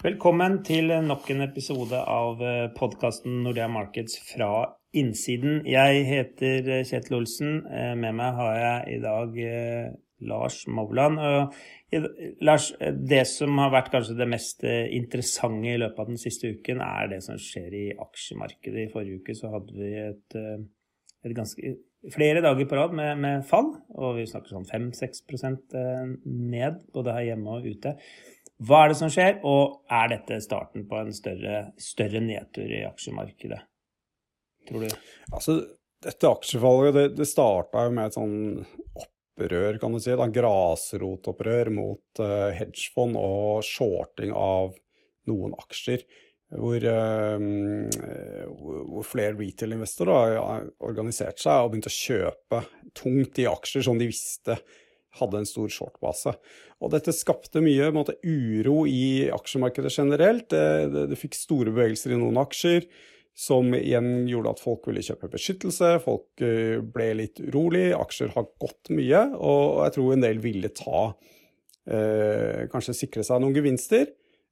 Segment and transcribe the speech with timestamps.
[0.00, 2.38] Velkommen til nok en episode av
[2.72, 4.46] podkasten Nordea Markets fra
[4.96, 5.58] innsiden.
[5.68, 7.58] Jeg heter Kjetil Olsen.
[8.00, 9.36] Med meg har jeg i dag
[10.30, 11.20] Lars Mowland.
[12.40, 12.70] Lars,
[13.12, 17.12] det som har vært kanskje det mest interessante i løpet av den siste uken, er
[17.12, 18.86] det som skjer i aksjemarkedet.
[18.86, 20.40] I forrige uke så hadde vi et,
[21.28, 21.76] et ganske
[22.08, 25.76] flere dager på rad med, med fall, og vi snakker sånn 5-6%
[26.24, 27.98] ned, både her hjemme og ute.
[28.60, 32.82] Hva er det som skjer, og er dette starten på en større, større nedtur i
[32.84, 33.60] aksjemarkedet,
[34.68, 34.90] tror du?
[35.32, 35.56] Altså,
[36.04, 38.36] dette aksjefallet det, det starta jo med et sånn
[39.00, 40.12] opprør, kan du si.
[40.12, 44.76] et Grasrotopprør mot uh, hedgefond og shorting av
[45.30, 46.04] noen aksjer.
[46.50, 47.38] Hvor, uh,
[48.90, 52.62] hvor flere retail-investorer har organisert seg og begynt å kjøpe
[52.98, 54.58] tungt i aksjer som de visste
[55.18, 56.34] hadde en stor shortbase.
[56.80, 60.48] Og dette skapte mye måte, uro i aksjemarkedet generelt.
[60.52, 62.86] Det, det, det, fikk store bevegelser i noen aksjer,
[63.36, 65.96] som igjen gjorde at folk ville kjøpe beskyttelse.
[66.04, 67.90] Folk uh, ble litt urolig.
[67.96, 71.04] Aksjer har gått mye, og jeg tror en del ville ta
[71.90, 74.10] eh, Kanskje sikre seg noen gevinster.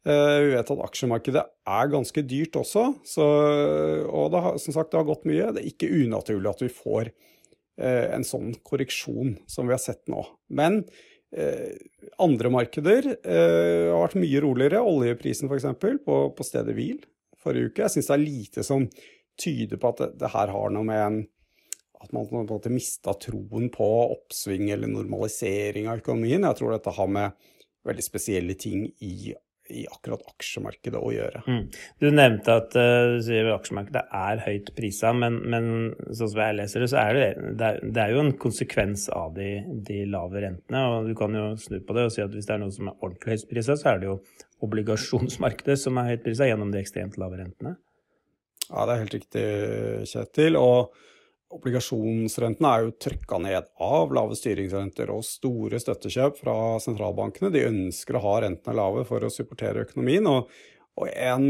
[0.08, 3.26] Eh, vi vet at aksjemarkedet er ganske dyrt også, så,
[4.08, 5.50] og det har, som sagt, det har gått mye.
[5.52, 7.37] Det er ikke unaturlig at vi får Eh,
[7.78, 10.24] en sånn korreksjon som vi har sett nå.
[10.50, 10.82] Men
[11.36, 11.76] eh,
[12.22, 14.82] andre markeder eh, har vært mye roligere.
[14.82, 15.68] Oljeprisen f.eks.
[16.04, 17.00] På, på stedet hvil
[17.38, 17.84] forrige uke.
[17.86, 18.86] Jeg syns det er lite som
[19.38, 21.20] tyder på at det, det her har noe med en
[21.98, 26.44] at man på mista troen på oppsving eller normalisering av økonomien.
[26.46, 27.48] Jeg tror dette har med
[27.88, 29.32] veldig spesielle ting i
[29.70, 31.42] i akkurat aksjemarkedet å gjøre.
[31.46, 31.62] Mm.
[32.02, 35.70] Du nevnte at uh, aksjemarkedet er høyt prisa, men, men,
[36.10, 37.26] sånn som jeg leser det, så er det,
[37.60, 39.50] det, er, det er jo en konsekvens av de,
[39.88, 40.84] de, lave rentene.
[40.88, 42.90] og Du kan jo snu på det og si at hvis det er noe som
[42.90, 44.16] er ordentlig høyt prisa, så er det jo
[44.66, 47.76] obligasjonsmarkedet som er høyt prisa gjennom de ekstremt lave rentene.
[48.68, 49.44] Ja, det er helt riktig,
[50.10, 50.58] Kjetil.
[50.60, 50.96] og
[51.48, 57.48] Obligasjonsrentene er jo trykka ned av lave styringsrenter og store støttekjøp fra sentralbankene.
[57.54, 60.28] De ønsker å ha rentene lave for å supportere økonomien.
[60.28, 60.50] Og,
[61.00, 61.46] og en,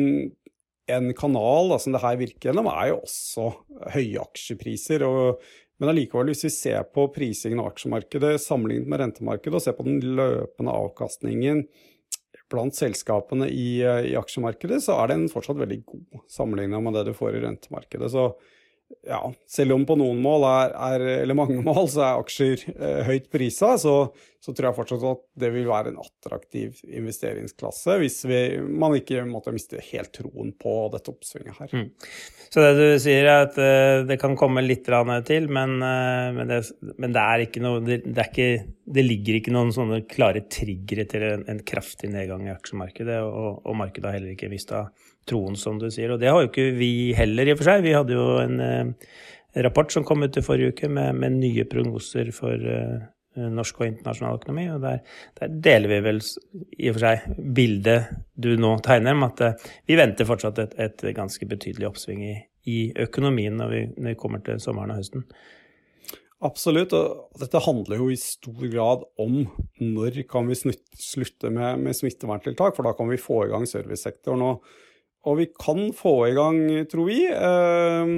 [0.86, 3.48] en, kanal da, som det her virker gjennom, er jo også
[3.96, 5.02] høye aksjepriser.
[5.08, 5.42] Og,
[5.82, 9.86] men allikevel, hvis vi ser på prisingen av aksjemarkedet sammenlignet med rentemarkedet, og ser på
[9.88, 11.64] den løpende avkastningen
[12.48, 17.12] blant selskapene i, i aksjemarkedet, så er den fortsatt veldig god sammenlignet med det du
[17.18, 18.12] får i rentemarkedet.
[18.14, 18.30] Så
[19.08, 23.00] ja, selv om på noen mål er, er, eller mange mål så er aksjer eh,
[23.08, 23.94] høyt prisa, så,
[24.40, 29.24] så, tror jeg fortsatt at det vil være en attraktiv investeringsklasse hvis vi, man ikke
[29.28, 31.74] måtte miste helt troen på dette oppsvinget her.
[31.74, 31.90] Mm.
[32.48, 34.88] Så det du sier er at uh, det kan komme litt
[35.28, 36.62] til, men, uh, men, det,
[36.96, 38.48] men, det, er ikke noe det, det, ikke,
[38.88, 43.60] det, ligger ikke noen sånne klare triggere til en, en kraftig nedgang i aksjemarkedet, og,
[43.68, 44.86] og markedet har heller ikke mista
[45.28, 46.14] troen, som du sier.
[46.14, 47.84] Og det har jo ikke vi heller, i og for seg.
[47.86, 49.12] Vi hadde jo en eh,
[49.64, 52.98] rapport som kom ut i forrige uke med, med nye prognoser for eh,
[53.38, 54.66] norsk og internasjonal økonomi.
[54.74, 55.02] Og der,
[55.40, 56.22] der, deler vi vel
[56.78, 60.78] i og for seg bildet du nå tegner, om at eh, vi venter fortsatt et,
[60.88, 62.34] et ganske betydelig oppsving i,
[62.68, 65.24] i økonomien når vi, når vi kommer til sommeren og høsten.
[66.46, 69.40] Absolutt, og dette handler jo i stor grad om
[69.82, 74.44] når kan vi slutte med, med smitteverntiltak, for da kan vi få i gang servicesektoren.
[74.46, 74.68] Og
[75.28, 78.14] og vi kan få i gang, tror vi, eh,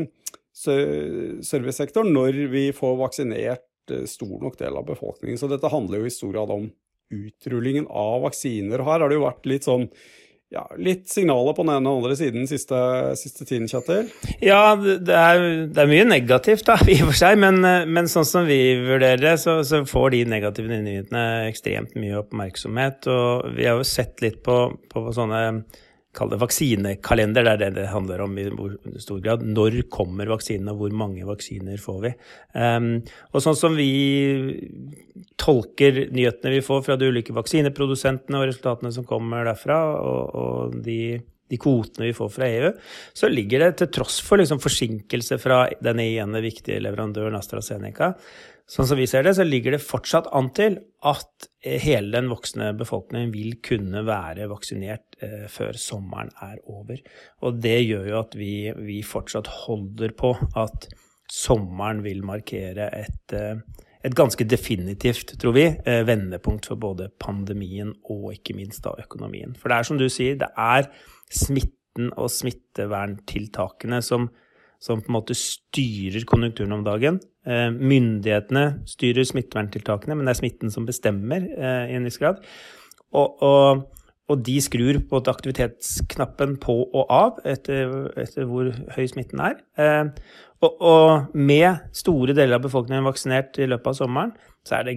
[0.61, 5.41] servicesektoren når vi får vaksinert eh, stor nok del av befolkningen.
[5.41, 6.71] Så dette handler jo i stor grad om
[7.11, 8.85] utrullingen av vaksiner.
[8.87, 9.89] Her har det jo vært litt sånn
[10.51, 12.79] ja, litt signaler på den ene og andre siden siste,
[13.19, 14.09] siste tiden, Kjetil?
[14.43, 17.39] Ja, det er, det er, mye negativt, da, i og for seg.
[17.43, 21.95] Men, eh, men sånn som vi vurderer det, så, så, får de negative nyhetene ekstremt
[21.99, 23.07] mye oppmerksomhet.
[23.11, 24.59] Og vi har jo sett litt på,
[24.91, 25.63] på sånne
[26.17, 27.47] kall det vaksinekalender.
[27.47, 28.47] Det er det det handler om i
[29.03, 29.45] stor grad.
[29.47, 32.13] Når kommer vaksinene, og hvor mange vaksiner får vi?
[32.55, 32.93] Um,
[33.31, 33.91] og sånn som vi
[35.41, 40.79] tolker nyhetene vi får fra de ulike vaksineprodusentene og resultatene som kommer derfra, og, og
[40.85, 41.01] de,
[41.51, 42.73] de, kvotene vi får fra EU,
[43.15, 48.17] så ligger det til tross for liksom forsinkelse fra den ene viktige leverandøren AstraZeneca,
[48.71, 50.77] Sånn som vi ser det, så ligger det fortsatt an til
[51.11, 51.49] at
[51.83, 57.01] hele den voksne befolkningen vil kunne være vaksinert eh, før sommeren er over.
[57.47, 60.89] Og det gjør jo at vi, vi fortsatt holder på at
[61.31, 63.57] sommeren vil markere et, eh,
[64.05, 69.55] et ganske definitivt, tror vi, eh, vendepunkt for både pandemien og ikke minst da økonomien.
[69.57, 70.91] For det er som du sier, det er
[71.31, 74.31] smitten og smitteverntiltakene som
[74.81, 77.19] som på en måte styrer konjunkturen om dagen.
[77.45, 82.41] Eh, myndighetene styrer smitteverntiltakene, men det er smitten som bestemmer i en viss grad.
[83.13, 83.83] Og, og,
[84.31, 87.91] og de skrur på aktivitetsknappen på og av etter,
[88.21, 89.59] etter hvor høy smitten er.
[89.81, 90.13] Eh,
[90.61, 94.35] og, og, med store deler av befolkningen vaksinert i løpet av sommeren,
[94.67, 94.97] så er det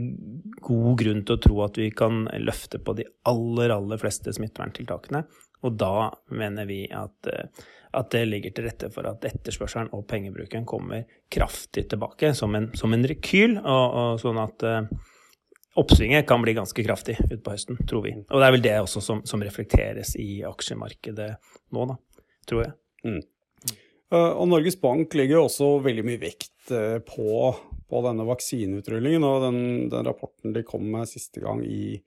[0.63, 5.23] god grunn til å tro at vi kan løfte på de aller, aller fleste smitteverntiltakene.
[5.63, 7.63] Og da mener vi at, eh,
[7.95, 12.69] at det ligger til rette for at etterspørselen og pengebruken kommer kraftig tilbake, som en,
[12.77, 15.09] som en rekyl, og, og sånn at uh,
[15.79, 18.15] oppsvinget kan bli ganske kraftig utpå høsten, tror vi.
[18.29, 21.29] Og det er vel det også som, som reflekteres i aksjemarkedet
[21.73, 21.97] nå, da,
[22.49, 22.75] tror jeg.
[23.07, 23.21] Mm.
[24.13, 27.49] Uh, og Norges Bank legger også veldig mye vekt uh, på,
[27.89, 29.25] på, denne vaksineutrullingen.
[29.25, 31.97] Og den, den, rapporten de kom med siste gang i,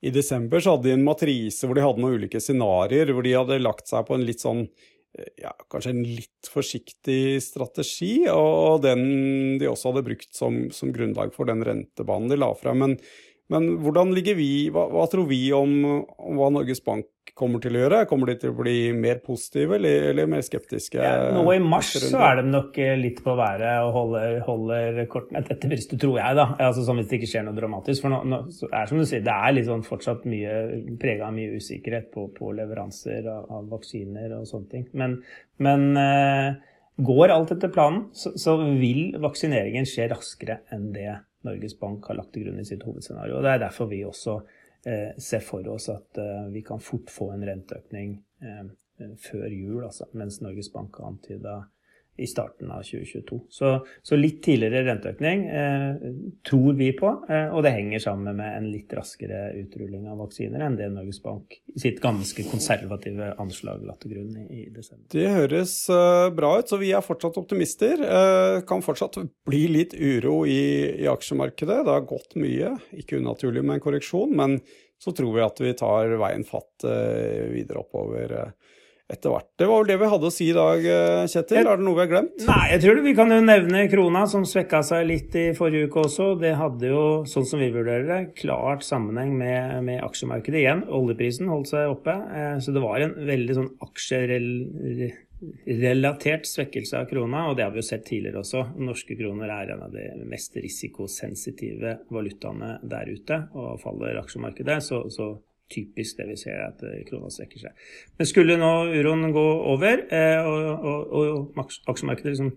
[0.00, 3.36] i desember, så hadde de en matrise hvor de hadde noen ulike scenarioer, hvor de
[3.36, 4.88] hadde lagt seg på en litt sånn eh,
[5.40, 11.34] ja, kanskje en litt forsiktig strategi, og den de også hadde brukt som, som grunnlag
[11.34, 12.84] for den rentebanen de la frem.
[12.84, 12.96] Men,
[13.50, 17.74] men hvordan ligger vi, hva, hva tror vi om, om, hva Norges Bank kommer til
[17.74, 18.04] å gjøre?
[18.10, 21.00] Kommer de til å bli mer positive eller, eller mer skeptiske?
[21.02, 25.00] Ja, nå i mars så er de nok eh, litt på været og holder, holder
[25.10, 26.46] kortene etter du tror jeg, da.
[26.68, 28.04] Altså sånn Hvis det ikke skjer noe dramatisk.
[28.04, 30.54] For nå, nå er som du sier, det er litt sånn fortsatt mye
[31.02, 34.86] prega av mye usikkerhet på, på leveranser av, av, vaksiner og sånne ting.
[35.00, 35.18] Men,
[35.62, 36.60] men eh,
[37.02, 41.08] går alt etter planen, så, så vil vaksineringen skje raskere enn det
[41.46, 43.38] Norges Bank har lagt til grunn i sitt hovedscenario.
[43.38, 44.40] og Det er derfor vi også
[44.86, 48.68] Eh, ser for oss at eh, vi kan fort få en renteøkning eh,
[49.20, 51.56] før jul, altså, mens Norges Bank har antyda
[52.20, 53.40] i starten av 2022.
[53.48, 56.02] Så, så litt tidligere renteøkning eh,
[56.46, 60.66] tror vi på, eh, og det henger sammen med en litt raskere utrulling av vaksiner
[60.66, 65.06] enn det Norges Bank i sitt ganske konservative anslag la til grunn i, i desember.
[65.14, 68.04] Det høres uh, bra ut, så vi er fortsatt optimister.
[68.04, 69.16] Uh, kan fortsatt
[69.48, 70.60] bli litt uro i,
[71.00, 71.82] i aksjemarkedet.
[71.86, 74.58] Det har gått mye, ikke unaturlig med en korreksjon, men
[75.00, 78.52] så tror vi at vi tar veien fatt uh, videre oppover.
[79.10, 79.48] Etter hvert.
[79.58, 81.58] Det var vel det vi hadde å si i dag, eh, Kjetil.
[81.58, 82.42] Er det noe vi har glemt?
[82.46, 86.04] Nei, jeg tror vi kan jo nevne krona, som svekka seg litt i forrige uke
[86.06, 86.38] også.
[86.38, 90.84] Det hadde jo, sånn som vi vurderer det, klart sammenheng med, med aksjemarkedet igjen.
[90.86, 97.50] Oljeprisen holdt seg oppe, eh, så det var en veldig sånn aksjerelatert svekkelse av krona,
[97.50, 98.60] og det har vi jo sett tidligere også.
[98.78, 105.02] Norske kroner er en av de mest risikosensitive valutaene der ute, og faller aksjemarkedet, så,
[105.10, 105.34] så
[105.70, 107.86] typisk det vi ser, at eh, krona strekker seg.
[108.18, 112.52] Men skulle nå uroen gå over, eh, og, og, og aksjemarkedet liksom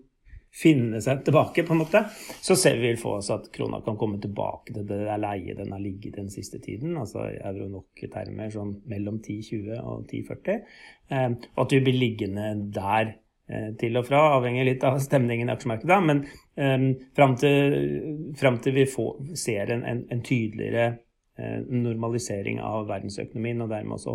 [0.54, 2.04] finne seg tilbake, på en måte,
[2.46, 5.74] så ser vi for oss at krona kan komme tilbake til det der leie den
[5.74, 10.62] har ligget den siste tiden, altså euro nok-termer sånn mellom 10,20 og 10,40,
[11.10, 13.18] eh, og at vi blir liggende der
[13.78, 15.98] til og fra, avhengig litt av stemningen i aksjemarkedet.
[16.08, 16.22] Men
[16.56, 17.76] um, fram, til,
[18.40, 20.86] til vi får, ser en, en, en tydeligere
[21.34, 24.12] normalisering av verdensøkonomien og dermed også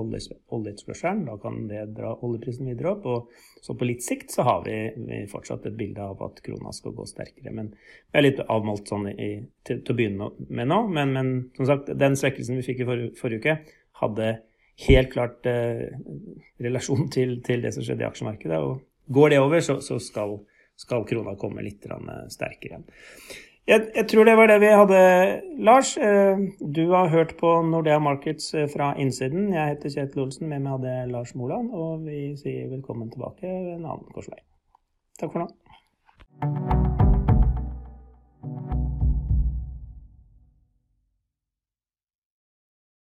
[0.55, 1.25] oljeetterspørselen.
[1.27, 3.09] Da kan det dra oljeprisen videre opp.
[3.11, 4.77] Og så på litt sikt så har vi,
[5.31, 7.55] fortsatt et bilde av at krona skal gå sterkere.
[7.55, 9.33] Men vi er litt avmålt sånn i,
[9.67, 10.85] til, til, å begynne med nå.
[10.95, 14.31] Men, men, som sagt, den svekkelsen vi fikk i forrige, forrige uke, hadde
[14.87, 15.89] helt klart eh,
[16.63, 18.63] relasjon til, til, det som skjedde i aksjemarkedet.
[18.63, 20.39] Og går det over, så, så skal,
[20.79, 21.83] skal krona komme litt
[22.31, 22.89] sterkere igjen.
[23.69, 25.01] Jeg, jeg, tror det var det vi hadde,
[25.61, 25.97] Lars.
[25.97, 26.39] Eh,
[26.77, 29.53] du har hørt på Nordea Markets eh, fra innsiden.
[29.53, 33.75] Jeg heter Kjetil Olsen, med meg hadde Lars Moland, og vi sier velkommen tilbake ved
[33.77, 34.41] en annen korsvei.
[35.21, 36.97] Takk for nå.